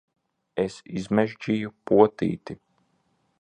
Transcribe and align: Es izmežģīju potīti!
Es 0.63 0.77
izmežģīju 1.01 1.73
potīti! 1.93 2.57